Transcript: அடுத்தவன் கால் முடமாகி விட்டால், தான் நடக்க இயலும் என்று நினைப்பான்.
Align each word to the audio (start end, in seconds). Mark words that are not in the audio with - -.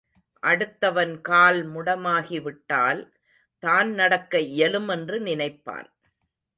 அடுத்தவன் 0.43 1.21
கால் 1.21 1.59
முடமாகி 1.73 2.39
விட்டால், 2.41 3.01
தான் 3.63 3.91
நடக்க 3.93 4.39
இயலும் 4.39 4.89
என்று 4.89 5.19
நினைப்பான். 5.19 5.89